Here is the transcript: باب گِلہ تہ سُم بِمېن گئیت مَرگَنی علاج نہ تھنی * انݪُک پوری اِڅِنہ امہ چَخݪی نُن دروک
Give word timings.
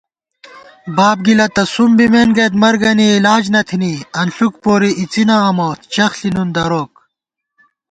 باب 0.95 1.17
گِلہ 1.25 1.47
تہ 1.55 1.63
سُم 1.73 1.91
بِمېن 1.97 2.29
گئیت 2.37 2.53
مَرگَنی 2.61 3.07
علاج 3.17 3.43
نہ 3.53 3.61
تھنی 3.67 3.93
* 4.05 4.19
انݪُک 4.19 4.53
پوری 4.61 4.91
اِڅِنہ 4.99 5.35
امہ 5.49 5.69
چَخݪی 5.93 6.29
نُن 6.35 6.49
دروک 6.55 6.91